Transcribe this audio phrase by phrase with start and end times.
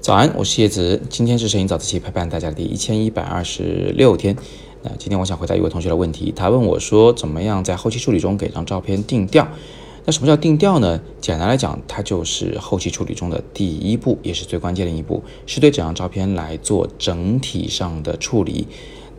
[0.00, 4.36] 早安，我是叶子，今天是摄影早自习陪伴大家的第一千一百二十六天。
[4.82, 9.46] 那今天我想回答一位同学的问题，他问我说，怎么样在后期处理中给张照片定调？
[10.04, 11.00] 那什么叫定调呢？
[11.20, 18.66] 简单来讲，它就是后期处理中的第一步，也是最关键的一步，是对整张照片来做整体上的处理。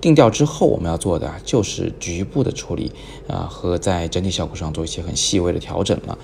[0.00, 2.90] 定调之后，我们要做的就是局部的处理
[3.28, 6.16] 啊，和在整体效果上做一些很细微的调整了。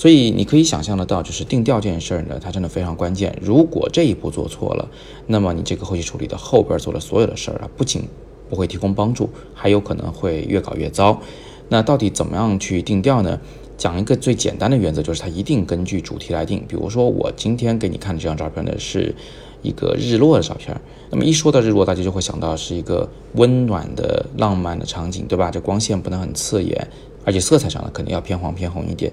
[0.00, 3.36] 所以你可以想象得到，就是定调这件事儿呢，它真的非常关键。
[3.38, 4.88] 如果这一步做错了，
[5.26, 8.04] 那么你这个后期处理的后边做的所有的事儿啊，不仅
[8.48, 11.20] 不会提供帮助，还有可能会越搞越糟。
[11.68, 13.38] 那到底怎么样去定调呢？
[13.76, 16.64] 讲一个最简单的原则，就是它一定根据主题来定。
[16.66, 19.14] 比如说，我今天给你看的这张照片呢，是
[19.60, 20.74] 一个日落的照片。
[21.10, 25.50] 那么一说到日落，大家就会想到是一个温暖的、浪漫的场景，对吧？
[25.50, 26.88] 这光线不能很刺眼，
[27.22, 29.12] 而且色彩上呢，肯定要偏黄偏红一点。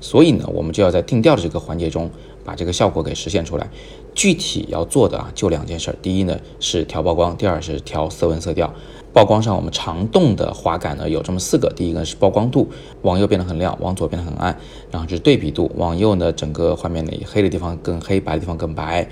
[0.00, 2.10] 所以呢，我们就要在定调的这个环节中，
[2.44, 3.68] 把这个效果给实现出来。
[4.14, 5.96] 具体要做的啊，就两件事儿。
[6.00, 8.72] 第一呢是调曝光，第二是调色温色调。
[9.12, 11.72] 曝光上，我们常动的滑杆呢有这么四个。
[11.74, 12.68] 第一个是曝光度，
[13.02, 14.58] 往右变得很亮，往左变得很暗。
[14.90, 19.08] 然后就是对比度，往右呢整个画面里黑的地方更黑，白的地方更白，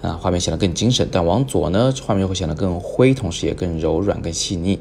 [0.00, 1.08] 啊，画面显得更精神。
[1.10, 4.78] 但往左呢，画面会显得更灰，同时也更柔软、更细腻。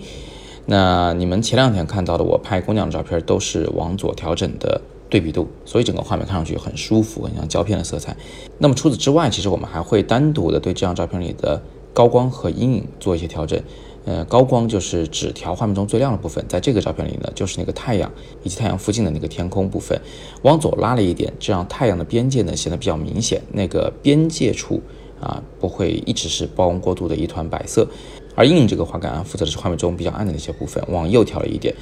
[0.66, 8.16] 那你们前两天看到的我拍姑娘的照片，都是往左调整的对比度，所以整个画面看上去很舒服，很像胶片的色彩。
[8.58, 11.62] 那么除此之外，其实我们还会单独的对这张照片里的
[11.94, 13.62] 高光和阴影做一些调整。
[14.06, 18.10] 呃，高光就是只调画面中最亮的部分，在这个照片里呢，就是那个太阳
[18.42, 20.00] 以及太阳附近的那个天空部分，
[20.44, 24.82] 往左拉了一点，这样太阳的边界呢显得比较明显，那个边界处
[25.20, 27.86] 啊不会一直是曝光过度的一团白色。
[28.38, 31.74] 而阴影这个滑杆啊负责的是画面中比较暗的那些部分，往右调了一点，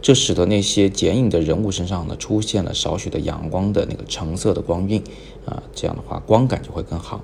[0.00, 5.02] 这使得那些剪影的人物身上呢出现了少许的阳光的那个橙色的光晕
[5.44, 7.20] 啊，这样的话光感就会更好。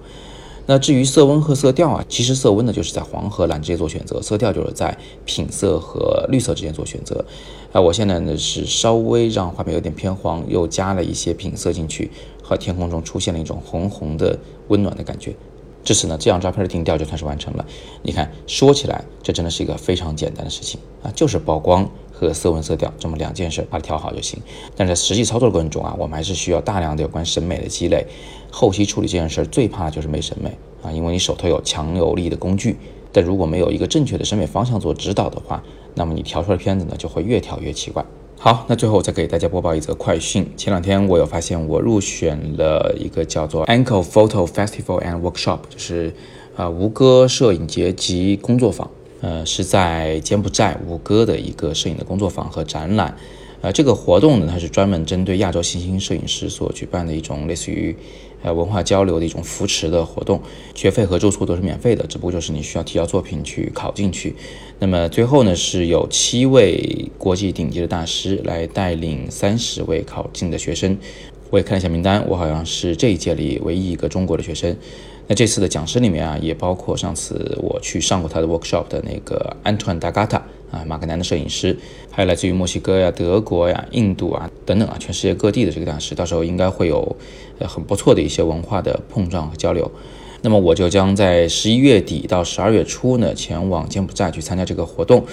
[0.66, 7.24] 那至于色温和色调啊，其实色温呢就是在黄和蓝之间做选择，色调就是在品色和绿色之间做选择。
[7.72, 12.10] 啊，我现在呢是稍微让画面有点偏黄，又加了一些品色进去，
[12.42, 14.36] 和天空中出现了一种红红的
[14.68, 15.34] 温暖的感觉。
[15.82, 17.64] 至此呢，这张照片的定调就算是完成了。
[18.02, 24.38] 你看，说起来这真的是一个非常简单的事情啊，就是曝光和色温色调这么两件事，把它调好就行。
[24.76, 28.06] 但是在实际操作的过程中啊，我们还是需要大量的有关审美的积累。
[28.50, 30.50] 后期处理这件事最怕就是没审美
[30.82, 32.76] 啊，因为你手头有强有力的工具，
[33.10, 35.62] 但如果没有一个正确的审美方向做指导的话，
[35.94, 38.04] 那么你调出来的片子呢就会越调越奇怪。
[38.42, 46.10] 好，那最后我再给大家播报一则快讯，前两天我有发现我入选了一个叫做 Ankle Photo Festival and Workshop，就是
[46.56, 48.90] 啊吴哥摄影节及工作坊，
[49.20, 53.14] 呃是在柬埔寨吴哥的一个摄影的工作坊和展览。
[53.62, 57.94] 呃，这个活动呢，它是专门针对亚洲新兴摄影师所举办的一种类似于
[58.42, 60.40] 呃文化交流的一种扶持的活动，
[60.74, 64.34] 学费和住宿都是免费的，只不过就是你需要提交作品去考进去。
[64.78, 70.96] 那么最后呢，是有七位国际顶级的大师来带领三十位考进的学生。
[71.50, 74.74] 我也看了一下名单，我好像是这一届里唯一一个中国的学生。
[75.26, 81.76] 那这次的讲师里面啊，也包括上次我去上过他的 workshop 的那个 Antoine Dagata 啊，马格南的摄影师，
[82.10, 87.16] 还有来自于墨西哥呀、德国呀、印度啊等等啊，全世界各地的这个大师，到时候应该会有
[87.58, 89.90] 呃很不错的一些文化的碰撞和交流。
[90.42, 95.24] 那么我就将在十一月底到十二月初呢，前往柬埔寨去参加这个活动。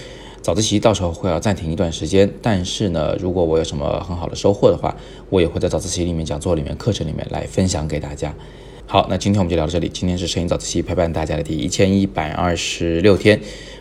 [0.42, 4.96] 早自习到时候会要暂停一段时间，但是呢，如果我有什么很好的收获的话，
[5.30, 8.34] 我也会在早自习里面讲座里面课程里面来分享给大家。
[8.86, 9.90] 好，那今天我们就聊到这里。
[9.90, 13.42] 今天是摄影早自习陪伴大家的第一千一百二十六天，